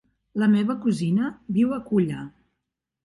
La 0.43 0.47
meva 0.53 0.75
cosina 0.85 1.29
viu 1.59 1.77
a 1.77 1.81
Culla. 1.91 2.25